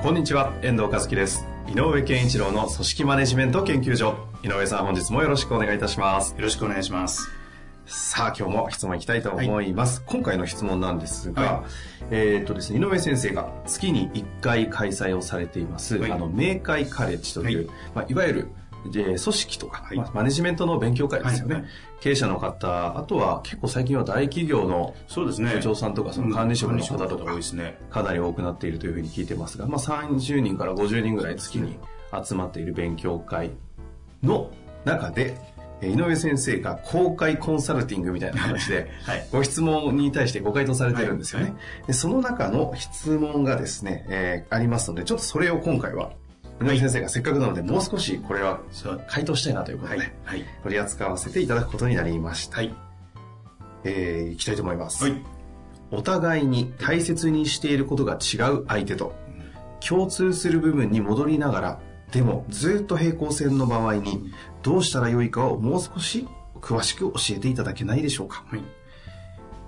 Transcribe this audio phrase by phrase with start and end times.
[0.00, 1.44] こんにちは遠藤和樹です。
[1.66, 4.14] 井上健一郎の組織マネジメント研究所。
[4.44, 6.36] 井上さん本日もよろしくお願いいたします。
[6.36, 7.28] よろしくお願いします。
[7.84, 11.64] さあ今日も質問いきたいと思います、今回の質問なんですが、は
[12.12, 16.12] えっ、とですね井上先生が月に1回開催をされています、はい。
[16.12, 17.68] あの明快カレッジという、はいい。
[17.96, 18.48] まあ、いわゆる
[18.86, 19.96] で組織とか、はい。
[19.96, 21.70] まあマネジメントの勉強会ですよね、はいはい。
[22.00, 25.54] 経営者の方あとは結構最近は大企業のそうですね。
[25.54, 27.78] 部長さんとかその管理職の方とか多いですね。
[27.90, 31.78] かなり多くなっているというふうに聞いてますが、まあ、30人から50人ぐらい月に
[32.24, 33.50] 集まっている勉強会
[34.22, 34.50] の
[34.84, 35.36] 中で、
[35.80, 39.28] えー井上先生が公開コンサルティングみたいな形で、 はい。
[39.30, 41.44] ご質問に対してご回答されてるんですよね。
[41.46, 41.54] はい
[41.86, 46.10] でその中の質問がですね、えーありますので、ちょっとそれを今回は、
[46.60, 48.60] 井上先生がせっかくなので、もう少しこれは
[49.08, 50.44] 回答したいなということで、はいはい。
[50.62, 52.56] 取り扱わせていただくことになりました。
[52.56, 52.74] はい。
[53.84, 55.04] えーいきたいと思います。
[55.04, 55.22] はい。
[55.90, 59.14] お互いに大切にしていることが違う相手と
[59.86, 61.80] 共通する部分に戻りながら
[62.12, 66.28] でもずっと平行線の場合にどうしたらよいかをもう少し
[66.60, 68.62] 詳しく教えていただけないでしょうか、はい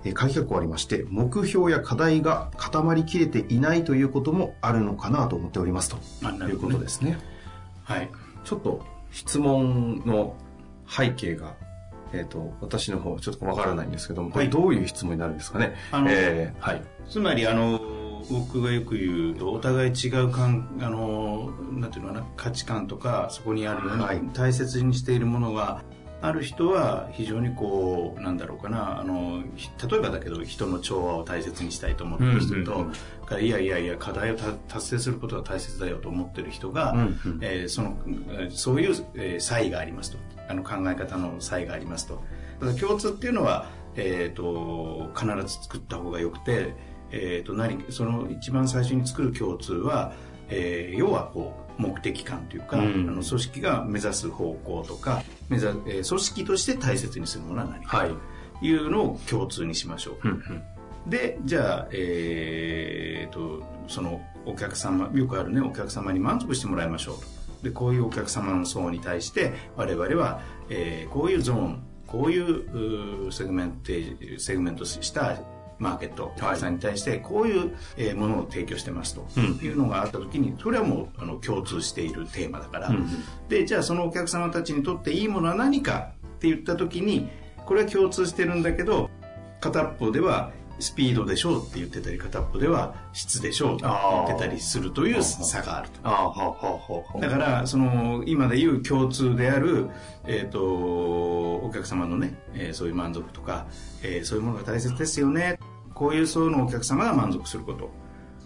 [0.03, 5.97] えー鍵括弧ありまして目標や課題が固まりきれていないということもあるのかなと思っておりますと。
[6.47, 7.17] いうことですね。
[7.83, 8.09] はい。
[8.43, 10.35] ちょっと質問の
[10.87, 11.55] 背景が
[12.13, 15.75] えっ、と、私の方ちょっとわからないんですけども、これはいどういう質問になるんですかね？
[15.93, 16.81] あのえーはい。
[17.07, 17.79] つまりあの
[18.29, 25.83] 僕がよく言うとお互い違う感あのなんていうのかな価値観とかそこにあるよに大切にしているものが
[26.23, 28.99] ある人は非常にこうなんだろうかな。
[28.99, 32.93] あのひ例えばだけど人の調和を大切にしたいと思ってる人と、うんうん
[33.39, 37.39] いやいやいや課題をた達成することが大切だよと思ってる人が、うんうん。
[37.41, 40.17] えーそのえーそういう、えー差異がありますと。
[40.49, 42.21] あの考え方の差異がありますと。
[42.59, 46.73] ただ共通っていうのは、えー、と必ず作った方がよくて、
[47.11, 50.13] えー、と何その一番最初に作る共通は、
[50.49, 52.83] えー要はこう目的感というか、うん。
[53.09, 58.09] あの組織が目指す方向とか目指、えー組織として大切にするものは何かはい。
[58.09, 60.27] というのを共通にしましょう。
[60.27, 60.63] うんうん
[61.07, 67.23] でじゃあ、えー、とそのお客様よくあるねお客様に満足してもらいましょうと
[67.63, 75.39] でこういうお客様の層に対して我々は、えーこういうゾーンこういうセグメンテセグメントした
[75.81, 79.43] マーケットお客さんに対してこういう、えーものを提供してますとうん。
[79.65, 83.07] いうのがあった時にそれはもうあの共通しているテーマだから、うんうん
[83.49, 87.29] でじゃあそのお客様たちにとっていいものは何かって言った時に
[87.65, 89.09] これは共通してるんだけど
[89.59, 97.19] 片っぽではスピードでしょうって言ってたり片っぽでは質でしょうって言ってたりするという差があると。
[97.19, 99.89] だからその今でいう共通である、
[100.25, 103.67] えー、とお客様のね、えーそういう満足とか、
[104.01, 105.59] えーそういうものが大切ですよね
[105.93, 107.89] こういう層のお客様が満足すること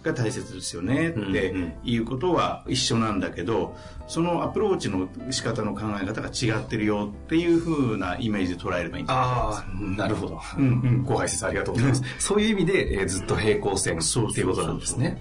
[0.02, 3.74] が大切ですよねっていうことは一緒なんだけど
[4.06, 10.40] そのアプローチの仕方の考え方が違ってるよっていうふうなイメージで捉えればいいんじゃないああ、なるほど。
[10.58, 11.02] うんうん。
[11.02, 12.02] ご解説ありがとうございます。
[12.20, 14.26] そういう意味で、えーずっと平行線そう。
[14.30, 15.20] っていうことなんですね。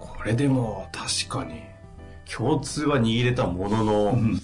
[0.00, 1.62] これでも、確かに、
[2.30, 4.38] 共通は握れたものの、うん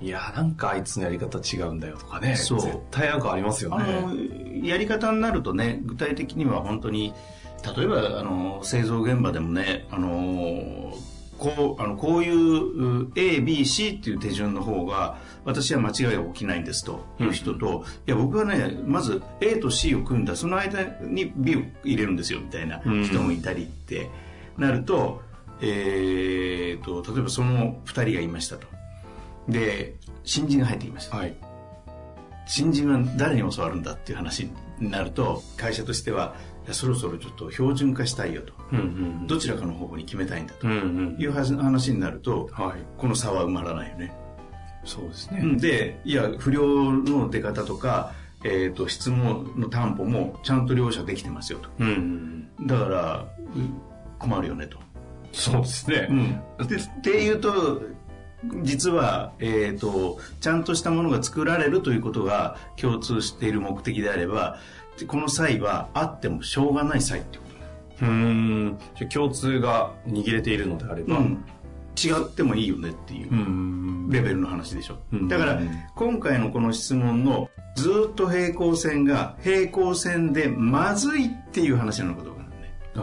[0.00, 2.36] いや、なんかあいつのやり方違うんだよとかね。
[2.36, 4.00] そう絶対なんかありますよあね。
[4.00, 7.14] のやり方になるとね具体的には本当に
[7.76, 10.94] 例えばあの製造現場でもねあの
[11.38, 24.10] こうあのこういうう ABC っていう手順の方が私は間違いが起きないんですという人と、いや僕はねまず A と C を組んだその間に B を入れるんですよみたいな人もいたりって
[24.58, 25.22] なると,、
[25.60, 28.66] えー、と例えばその2人がいましたと
[29.48, 31.34] で新人が入ってきましたはい。
[32.46, 34.48] 新人は誰に教わるんだっていう話
[34.78, 36.34] になると会社としては
[36.70, 38.82] そろそろちょっと標準化したいよとうんう
[39.24, 40.76] んどちらかの方向に決めたいんだとうんう
[41.16, 42.80] んいう話になるとはい。
[42.96, 44.14] この差は埋まらないよね、
[44.84, 45.56] そうですね。
[45.56, 48.12] でいや不良の出方とか、
[48.44, 52.66] えー、と質問の担保もちゃんと両者できてますよとうんうん。
[52.66, 53.80] だからうん
[54.18, 54.78] 困るよねと、
[55.32, 56.42] そうですね。
[56.66, 57.82] でっていうと
[58.62, 64.58] 実は、えー、とちゃんとしたものが作られるということが共通している目的であれば
[65.06, 67.48] この際はあってもしょうがない際ってこと
[68.00, 68.78] うん。
[68.96, 71.44] じゃあ共通が握れているのであれば、うん、
[71.96, 74.10] 違ってもいいよねっていううん。
[74.10, 75.28] レベルの話でしょ、うん。
[75.28, 75.60] だから
[75.96, 82.56] 今回のこの質問のずっと平行線が平行線でまずいっていう話なのかどうかなんね。
[82.96, 83.02] ああ。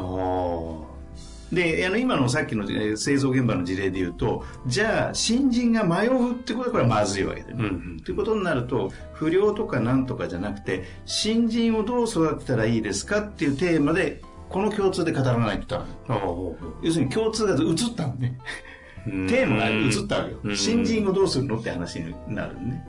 [1.55, 7.55] であの今のさっきのえー製造現場の事例で言うとじゃあ新人が迷うってことはこれはまずいわけで、ね。
[7.57, 7.99] うんうん。
[8.01, 16.15] ということになると不良とかなんとかじゃなくて新人をどう育てたらいいですかっていうテーマでこの共通で語らないとダメ。
[16.83, 18.37] 要するに共通が映ったのね
[19.05, 20.57] テーマが映ったわけよ、うん。
[20.57, 21.57] 新人をどうするの？
[21.57, 22.85] って話になるね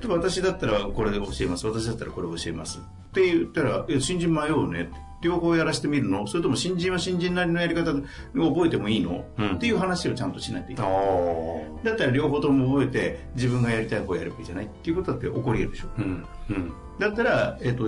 [0.00, 1.66] 例えば私だったらこれで教えます。
[1.66, 2.78] 私だったらこれ教えます。
[2.78, 4.90] って言ったらえ新人迷うね
[5.22, 6.26] 両方やらせてみるの？
[6.26, 8.02] それとも新人は新人なりのやり方で
[8.34, 11.84] 覚えてもいいの、うんっていう話をちゃんとしないといけあないあ。
[11.84, 16.26] だったら両方とも覚えて自分がやりたい方をやればいいじゃないっていうことだって起こり得るでしょうん。
[16.50, 16.72] うん。
[16.98, 17.84] だったら、えっと、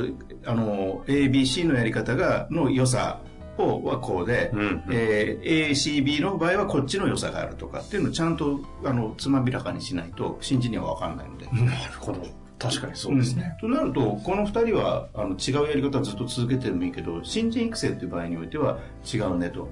[0.46, 3.20] あの ABC のやり方がの良さ
[3.58, 11.46] をはこうで、うんえー ACB の場合はこっちの良さがあるとかっていうのをちゃんとあのつまびらかにしないと新人には分かんないので。
[11.64, 12.20] なるほど。
[12.62, 13.56] 確かにそうですね。
[13.61, 18.79] となるとこの2人はあの違うやり方をずっと続けてもいいけど新人育成っていう場合においては
[19.12, 19.69] 違うねと。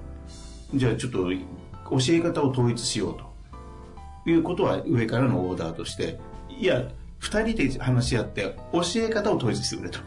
[0.73, 1.33] じゃあちょっと教
[2.09, 3.31] え方を統一しようと。
[4.29, 6.83] いうことは上からのオーダーとしていや
[7.21, 9.99] 2人で話し合って教え方を統一してくれと。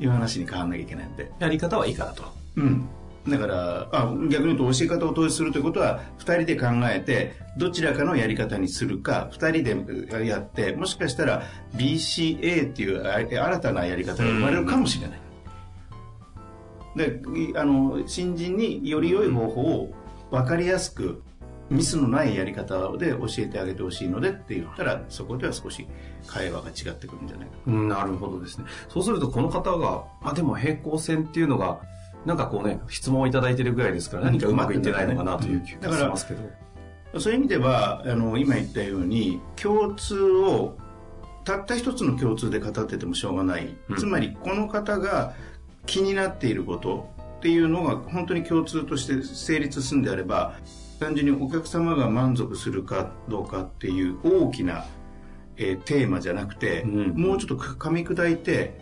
[0.00, 1.30] いう話に変わらなきゃいけないんで。
[1.38, 2.24] やり方はいいかなと。
[2.56, 2.88] うん
[3.28, 9.62] だからあ逆に言うと教え方を統一するということは2人で考えてどちらかのやり方にするか2
[10.06, 11.42] 人でやってもしかしたら
[11.76, 15.20] BCA っていうあ新たなやり方が生まれるかもしれない。
[16.96, 19.94] でいあの新人により良い方法を
[20.30, 21.22] 分かりやすく
[21.70, 25.86] ミスのないやり方で教えてあげてほしいのでって言ったらそこでは少し
[26.26, 28.66] 会話が違ってくるんじゃないかうんなるほどですね。
[28.88, 31.80] そうするとこの方が、あ、でも平行線っていうのが、
[32.24, 36.62] なんかこうね、質問をいただいてるぐらいですから何かうまくいってないのかなという気がしますけど。
[37.20, 40.78] そういう意味ではあの今言ったように共通を
[41.44, 43.96] たった一つの共通で語っててもしょうがない、うん。
[43.96, 45.34] つまりこの方が
[45.86, 50.54] 気になっていることっていうのが本当に共通として成立するんであれば
[51.00, 54.86] 単純にお客様が満足するかどうかっていう大きな、
[55.56, 57.20] えーテーマじゃなくて、うん。
[57.20, 58.81] もうちょっと噛み砕いて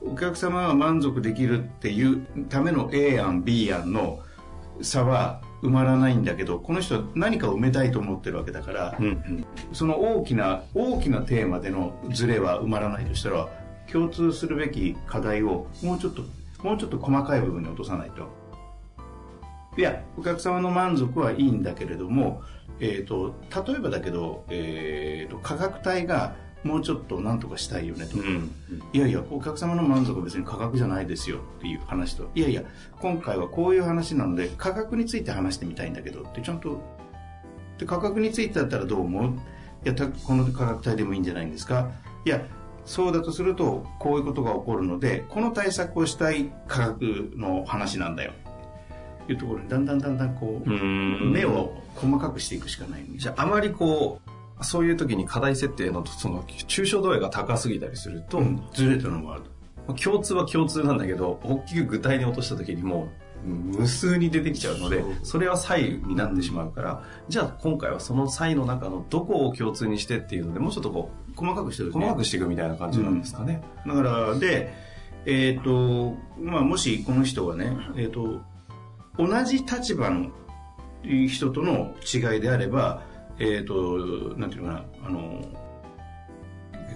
[0.00, 4.20] お客様が満足できるっていうための A 案 B 案の
[4.80, 9.46] 差は埋まらないんだけどこの人は何かを埋めたいと思ってるわけだから、うんうん。
[9.72, 13.48] その大きな大きなテーマでのズレは埋まらないとしたら
[13.90, 16.22] 共通するべき課題をもうちょっと
[16.62, 18.28] もうちょっと細かい部分に落とさないと。
[19.76, 22.42] いやお客様の満足はいいんだけれども、
[22.80, 23.34] えー、と
[23.64, 26.34] 例えばだけど、えー、と価格帯が
[26.68, 28.18] もうちょっと何とかしたいよねと。
[28.18, 28.50] か、うん。
[28.92, 32.62] いやいや、お客様の満足は別に価格じゃないですよっていう話と、いやいや、
[33.00, 36.80] 今回はこういう話なので、価格について話してみたいんだけどって、ちゃんと、
[37.78, 39.32] で価格についてだったらどう思う？
[39.84, 41.90] いや、たこの価格帯でもいいんじゃないんですか？
[42.26, 42.42] いや、
[42.84, 48.32] そうだとすると、こういうことが起こるので、この対策をしたい価格の話なんだよ。
[49.28, 51.32] いうところに、だんだんだんだんこう、うん。
[51.32, 53.04] 目を細かくしていくしかない。
[53.16, 54.30] じゃああまりこう、
[54.62, 58.62] そういう時に課題設定のその抽象度合いが高すぎたりすると、うん。
[58.72, 59.42] ずれたのもある。
[59.94, 63.08] 共通は共通なんだけど、大きく具体に落とした時にも
[63.44, 73.62] う無数に出てきちゃうのでそれは差異になってしまうから、じゃあ今回はその差異の中のどこを共通にしてっていうので、もうちょっとこ細かくしてるう、細かくしていくみたいな感じなんですかね。
[73.86, 74.74] だからで、
[75.24, 78.40] えっとまあ、もしこの人がね、えっと
[79.16, 80.30] 同じ立場の
[81.02, 83.02] 人との違いであれば、
[83.38, 83.98] えっと
[84.36, 85.42] なんていうのかなあの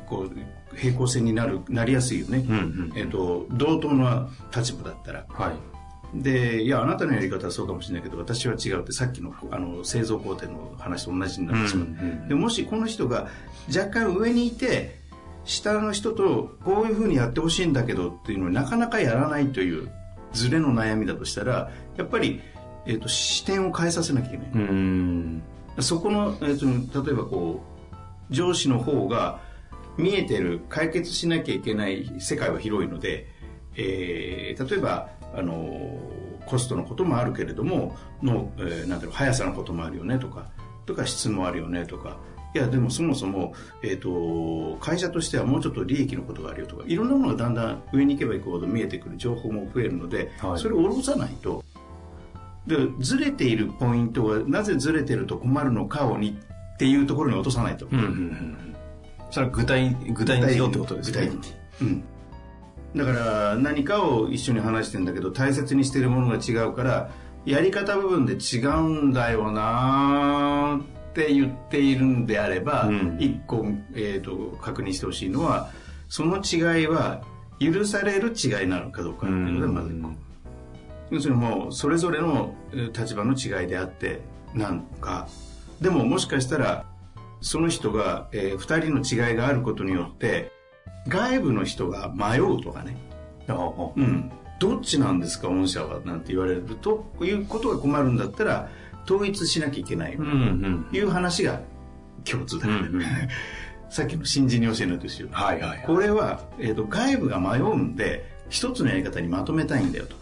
[0.08, 2.92] こう平行線になるなりやすいよね、うんうん。
[2.96, 5.26] えっと同等の立場だったら。
[5.28, 5.72] はい。
[6.14, 13.28] でいやあなたのやり方はそうかもしれないけど私は違うってさっきのあの製造工程の話と同じになってしまう、うんうんでもしこの人が
[13.74, 15.00] 若干上にいて
[15.44, 19.90] 下の人とこういうふうにやってほしいんだけどっていうのをなかなかやらないという
[20.32, 22.42] ズレの悩みだとしたらやっぱり、
[22.86, 25.42] えー、と視点を変えさせなきゃいけない、うん。
[25.80, 27.62] そこの、えー、と例えばこ
[28.30, 29.40] う上司の方が
[29.96, 33.28] 見えてる解決しなきゃいけない世界は広いので、
[33.76, 35.98] えー例えばあの
[36.44, 40.50] コストのこともあるけれどもの、えーなんていうの速さのこともあるよねとか
[40.86, 42.18] とか質もあるよねとか
[42.54, 50.58] いやでもそもそも、えー、と会社としてはもうちょっと利益のことがあるよとかいろんなものがだんだん上に行けば行くほど見えてくる情報も増えるので、はい。
[50.58, 51.64] それを下ろさないと
[52.66, 56.38] でずれているポイントがなぜずれてると困るのかをに
[56.74, 57.86] っていうところに落とさないと。
[57.86, 58.76] うんうんうん。
[59.30, 61.26] それは具体、具体にしようってことですね。
[61.26, 62.04] 具体的にうん。
[62.94, 67.10] だから何かを一緒に話してんだけど大切にしてるものが違うから
[67.46, 75.70] やり方部分で違うんだよなって言っているんであれば、うん一個、えー、と確認してほしいのは
[76.08, 77.22] その違いは
[77.58, 80.10] 許される違いなのかどうかっていうのがまず一個。
[81.12, 84.20] 要するにもうそれぞれのえー立場の違いであって
[84.54, 85.28] なんか。
[85.80, 86.86] でももしかしたら
[87.40, 90.52] その人が、え2人の違いがあることによって
[91.08, 92.96] 外部の人が迷うとかね、
[93.48, 96.98] うん、どっちなんですか御社はなんて言われると。
[96.98, 98.68] こういうことが困るんだったら
[99.04, 100.22] 統一しなきゃいけないと
[100.96, 101.60] いう話が
[102.24, 102.68] 共通だ。
[102.68, 103.04] よね、うんうん。
[103.90, 105.84] さっきの新人に教えるのと一緒はいはいはい。
[105.84, 110.21] これは、えー、と外部が迷うんで一つのやり方にまとめたいんだよと。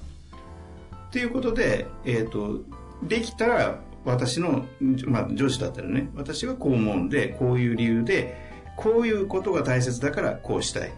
[1.11, 2.61] っていうことで、えー、と
[3.03, 4.65] できたら私の、
[5.07, 8.37] まあ、上司だったらね私はこう思うんでこういう理由で
[8.77, 10.93] こういうことが大切だからこうしたい。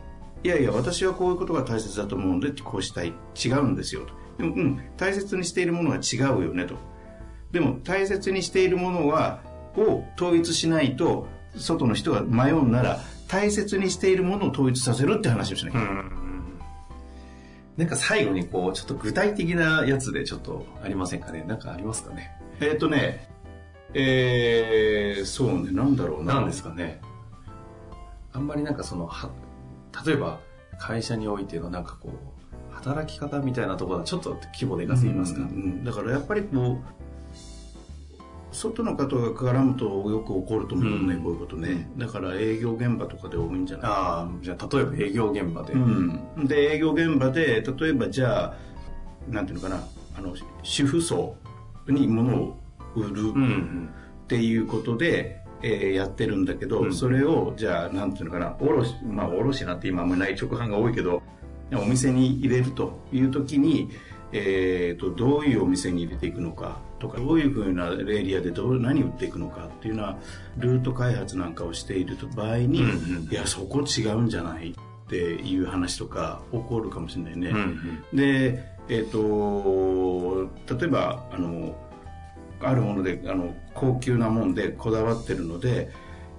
[0.44, 3.14] いやいや私はこういうことが大切だと思うんでこうしたい。
[3.42, 4.12] 違うんですよと。
[4.38, 6.76] でも、うん、大切にしているものは違うよねと。
[7.50, 9.40] でも大切にしているものは
[9.76, 11.26] を統一しないと
[11.56, 16.04] 外の人が迷うなら大切にしているものを統一させるって話をしなきゃいけない、
[17.76, 21.44] なんか最後にこう、ちょっと具体的なやつでちょっとありませんかね？
[21.48, 22.30] なんかありますかね？
[22.60, 23.28] えっ、とね
[23.94, 26.34] えー、そうねなんだろうな。
[26.34, 27.00] 何ですかね？
[28.32, 29.30] あんまりなんかその、は、
[30.06, 30.40] 例えば
[30.78, 35.84] 会社においてのなんかこう、働き方みたいなところはちょっと規模でかすぎますか、うんうん。
[35.84, 37.01] だからやっぱりこう
[38.52, 41.22] 外の方が絡むとよく起こると思うね、うん。
[41.22, 41.90] こういうことね。
[41.96, 43.90] だから営業現場とかで多いんじゃない？
[43.90, 45.72] ああ、じゃあ例えば営業現場で。
[45.72, 48.54] うん、で営業現場で例えばじゃあ
[49.28, 49.82] なんていうのかな？
[50.16, 51.34] あの主婦層
[51.88, 52.56] に物を
[52.94, 53.88] 売るうん
[54.24, 56.94] っていうことで、えーやってるんだけど、うん。
[56.94, 58.56] それをじゃあなんていうのかな？
[58.60, 61.22] 卸まあ卸なんて今あんまりない直販が多いけど
[61.74, 63.88] お店に入れるという時に、
[64.32, 70.16] えー、とどういうお店に入れていくのかとかどういうふうなエリアでどう何売っていくのかっていうのは
[70.56, 74.74] ルート開発なんかをしている場合に、うんうんいやそこ違うんじゃないっ
[75.08, 77.48] ていう話とか起こるかもしれないね。
[77.48, 77.60] うんう
[78.14, 81.74] んで、えっ、と、例えば、あの、
[82.60, 85.90] あるもので、あの、高級なもんでこだわってるので、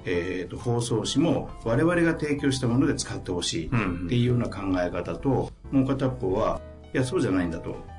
[0.05, 6.61] えっ、と、包装紙も我々が提供したもので使ってほしいっていうような考え方と、もう片っぽは、
[6.93, 7.92] いや、そうじゃないんだと。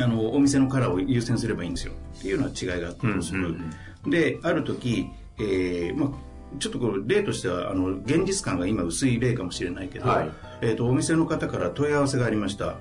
[0.00, 1.92] あの、お店のカラーを優先すればいいんですよ。
[2.18, 3.48] っていうような違いがあったりする。
[3.48, 3.72] うん
[4.06, 6.10] で、ある時、えーまあ、
[6.58, 10.30] ちょっとこれ例としてはあの現実感が今薄い例かもしれないけど、はい。
[10.62, 12.78] えー、とお店の方から問い合わせがありました。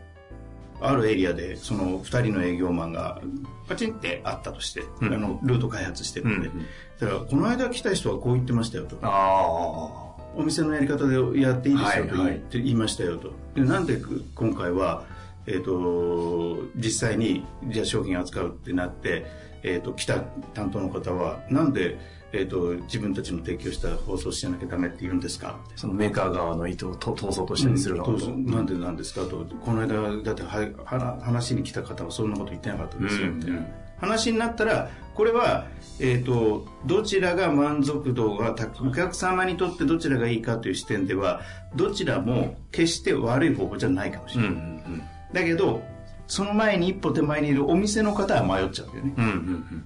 [0.82, 3.22] あるエリアでその2人の営業マンが
[3.68, 5.14] パチンってあったとして、うん。
[5.14, 6.66] あのルート開発してるんで、うんうん。
[7.00, 8.98] だからこの間来た人はこう言ってましたよと。
[9.02, 12.16] あお店のやり方でやっていいですよと
[12.52, 13.32] 言いましたよと。
[13.56, 14.00] でなんで
[14.36, 15.04] 今回は、
[15.48, 19.26] えー、と実際にじゃあ商品扱うってなって、
[19.64, 20.20] えー、と来た
[20.54, 21.98] 担当の方はなんで、
[22.32, 25.60] えー、と自分たちの提供した放送しなきゃダメって言うんですか？
[25.76, 29.22] そのメーカー側の意図をと通そうとしたりするのかうんなんでなんですか？
[29.26, 33.28] とこの間だってはは話に来た方はそんなこと言ってなかったですよ。
[33.28, 33.66] うんみたいな
[33.98, 35.68] 話になったらこれは、
[36.02, 41.40] えー、とどちらが満足度がお客様にとってどちらがいいかという視点では
[41.78, 45.04] どちらも決して悪い方法じゃないかもしうんうれない、ん
[45.36, 45.84] だけど
[46.28, 49.24] その前に一歩手前にいるお店の方は迷っちゃうよねうん。
[49.24, 49.38] うんうんう
[49.76, 49.86] ん。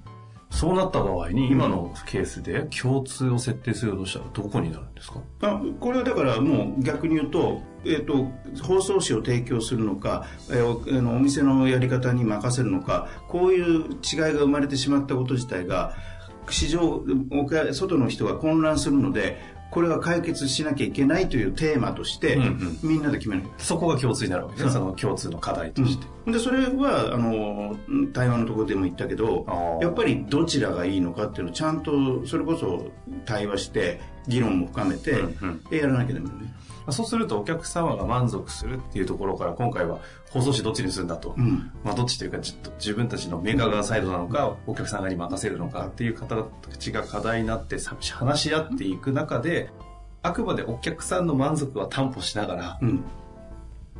[0.51, 5.19] そうなった場合に、今のケースで共通を設定するとしたらどこになるんですか？
[5.41, 8.31] あこれはだからもう逆に言うと,、えー、と
[8.63, 15.93] 包装紙を提供するのか、えーおあのお店のやり方に任せるのかこういう違いが生まれてしまったこと自体が
[16.49, 17.03] 市場
[17.45, 19.37] 外の人が混乱するので
[19.71, 22.79] これは解決しなきゃいけないというテーマとして、うんうん。
[22.81, 24.71] みんなで決めなきゃそこが共通になるわけですね。
[24.71, 26.07] その共通の課題として。
[26.31, 27.75] でそれはあの
[28.11, 32.91] 台湾のところでも言ったけどやっぱりどちらがいいのかっていうのをちゃんとそれこそ
[33.25, 33.99] 対話して
[34.29, 35.11] 議論も深めて、
[35.71, 36.53] やらなきゃダメね。
[36.91, 39.99] そうするとお客様が満足するっていうところから今回は
[40.31, 41.35] 放送紙どっちにするんだと。
[41.37, 49.69] うんまあどっちというかちょっと自分たちのメーカー側サイドなのかお客さん側に任せるのかっていう形が課題になってさ話し合っていく中で
[50.21, 53.03] あくまでお客さんの満足は担保しながらうん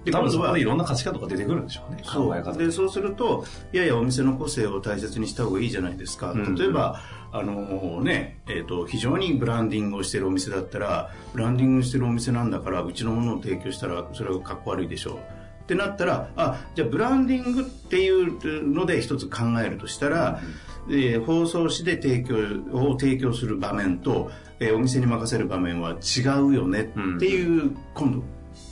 [0.05, 2.01] で多分そこでいろんな価値観とか出てくるんでしょうね。
[2.03, 7.01] 考え方そうでそうするといやいやお店の個性を大切にした方がいいじゃないですか、うん例えば
[7.31, 15.15] あのねえー、と非常にブランディングをしてるお店だったらブランディングしてるお店なんだからうちのものを提供したらそれはかっこ悪いでしょう。
[15.15, 20.41] ってなったらあじゃあブランディングっていうので一つ考えるとしたら、
[20.89, 22.35] えー放送紙で提供
[22.73, 28.23] を提供する場面と、えーお店に任せる場面は違うよねっていう、今度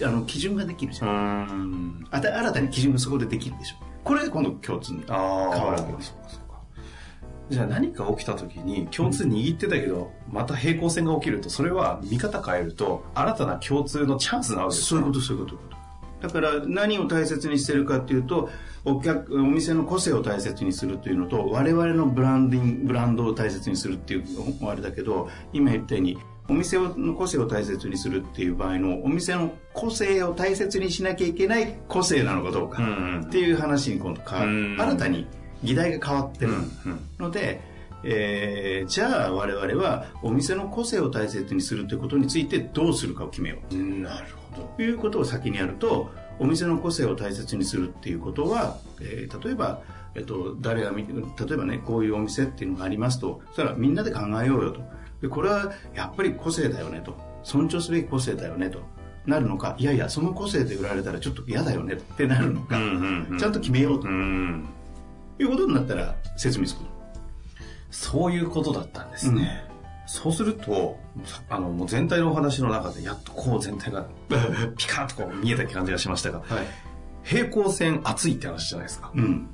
[0.04, 1.10] あの基準ができるじゃん。
[1.10, 2.08] うん。
[2.12, 3.76] あた新たに基準がそこでできるでしょ。
[4.04, 6.16] これで今度共通に変わるわけです。
[7.50, 15.78] じゃあ何か起きた時に共通握ってたけど、また平行線が起きるとそれは見方変えると新たな共通のチャンスなわけですそういうことそういうことそういうこと。
[16.22, 18.50] だから何を大切にしてるかっていうと
[18.86, 26.18] お客お店の個性を大切にするっていうのと我々のブランディングブランドを大切にするっていうのもあれだけど今言ったように
[26.50, 32.82] お店の個性を大切にするっていう場合のお店の個性を大切にしなきゃいけない個性なのかどうか
[33.26, 35.28] っていう話に今度変わうんる新たに
[35.64, 36.54] 議題が変わってる
[37.20, 37.62] ので、
[38.04, 43.76] えーじゃあ我々はお店の個性を大切にするということについてどうするかを決めよう。
[43.76, 44.74] なるほど。
[44.78, 49.82] ということを先にやるとお店の個性を大切にするっていうことは、えー例えば、
[50.16, 54.82] えっと、誰が見て例えばねこういうお店っていうのがありますとそしたらみんなで考えようよと
[55.22, 57.16] でこれはやっぱり個性だよねと。
[57.44, 58.80] 尊重すべき個性だよねと。
[59.26, 59.76] なるのか。
[59.78, 62.78] いやいやその個性で売られたらちょっと嫌だよねってなるのか、
[63.38, 64.08] ちゃんと決めようと。
[64.08, 64.68] うん
[65.40, 66.82] いうことになったら説明つく
[67.92, 69.64] そういうことだったんですね、
[70.06, 70.98] そうすると
[71.50, 74.08] あのもう全体のお話の中でやっとこう全体が
[74.78, 76.48] ピカッとこう見えた感じがしましたがはい。
[77.24, 79.12] 平行線厚いって話じゃないですか。
[79.14, 79.50] うん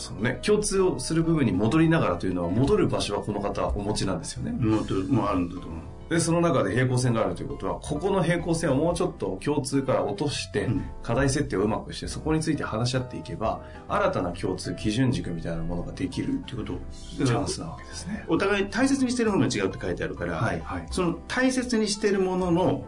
[0.00, 4.52] そのね共通をする部分に戻りながらというのは戻る場所はこの方はお持ちなんですよね。
[4.52, 5.80] もあるんだと思う。
[6.10, 10.82] でその中で平行線があるということはここの平行線をもうちょっと共通から落として、うん。
[11.04, 18.24] 課題設定をうまくしてそこについて話し合っていけば新たな共通基準軸みたいなものができるっていうことチャンスなわけですね。
[18.26, 20.86] お互い大切にしてるものが違うって書いてあるから、はいはい。
[20.90, 22.84] その大切にしてるものの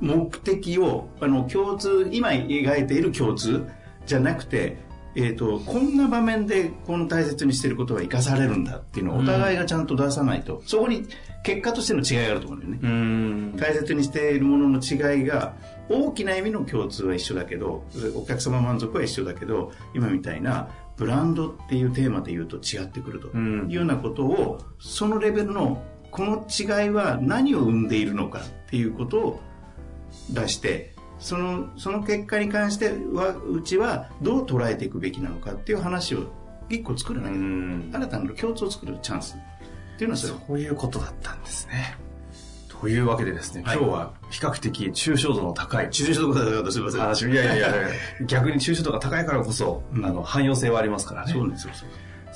[0.00, 3.64] 目的をあの共通今描いている共通
[4.06, 4.78] じゃなくて、
[5.18, 11.06] えー、とこんな場面でこの大切にしてることが生かされるんだっていうのをお互いがちゃんと出さないと、そこに
[11.42, 13.56] 結果としての違いがあると思うんだよね、うん。
[13.56, 15.54] 大切にしているものの違いが
[15.88, 23.28] 大きな意味の共通は一緒だけどお客様満足は一緒だけど今みたいなブランドっていうテーマで言うと違ってくると。
[23.28, 23.70] うん。
[23.70, 29.40] いうようなことをそのレベルのこの違いは何を生んでいるのかっていうことを
[30.30, 36.24] 出してそのその結果に関してはうちはどう捉えていくべきなのかっていう話を
[36.68, 37.38] 一個作らなきゃい
[37.90, 39.36] け新たな共通を作るチャンス。
[39.96, 41.96] っていうのはそういうことだったんですね。
[42.68, 43.78] というわけでですね、はい。
[43.78, 47.00] 今日は比較的抽象度の高い抽象度が高かったすいません。
[47.00, 47.72] 話いやいやいや。
[48.26, 50.04] 逆に抽象度が高いからこそ、うん。
[50.04, 51.32] あの汎用性はありますからね。
[51.32, 51.88] そうなんですよそう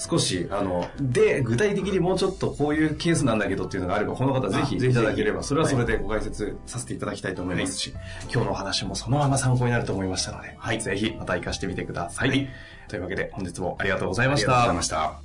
[0.02, 7.92] 少しあので具体的にもうちょっとこういうケースなんだけどっていうのがあればこの方ぜひあぜひいただければそれはそれでご解説させていただきたいと思いますし、
[8.32, 10.80] 今日のお話もそのまま参考になると思いましたので、はい。
[10.80, 12.48] ぜひまた活かしてみてください、はい。
[12.88, 15.20] というわけで本日もありがとうございましありがとうござたいました。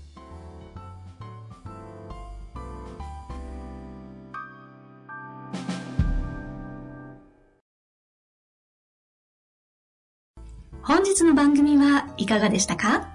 [10.83, 13.14] 本日の番組はいかがでしたか？